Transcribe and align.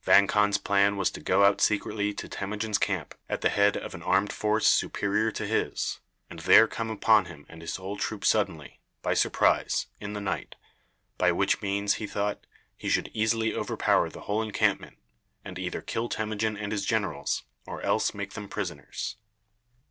Vang 0.00 0.26
Khan's 0.26 0.56
plan 0.56 0.96
was 0.96 1.10
to 1.10 1.20
go 1.20 1.44
out 1.44 1.60
secretly 1.60 2.14
to 2.14 2.26
Temujin's 2.26 2.78
camp 2.78 3.14
at 3.28 3.42
the 3.42 3.50
head 3.50 3.76
of 3.76 3.92
an 3.94 4.02
armed 4.02 4.32
force 4.32 4.66
superior 4.66 5.30
to 5.32 5.46
his, 5.46 6.00
and 6.30 6.38
there 6.38 6.66
come 6.66 6.88
upon 6.88 7.26
him 7.26 7.44
and 7.50 7.60
his 7.60 7.76
whole 7.76 7.98
troop 7.98 8.24
suddenly, 8.24 8.80
by 9.02 9.12
surprise, 9.12 9.88
in 10.00 10.14
the 10.14 10.22
night, 10.22 10.54
by 11.18 11.30
which 11.30 11.60
means, 11.60 11.96
he 11.96 12.06
thought, 12.06 12.46
he 12.78 12.88
should 12.88 13.10
easily 13.12 13.54
overpower 13.54 14.08
the 14.08 14.22
whole 14.22 14.40
encampment, 14.40 14.96
and 15.44 15.58
either 15.58 15.82
kill 15.82 16.08
Temujin 16.08 16.56
and 16.56 16.72
his 16.72 16.86
generals, 16.86 17.42
or 17.66 17.82
else 17.82 18.14
make 18.14 18.32
them 18.32 18.48
prisoners. 18.48 19.18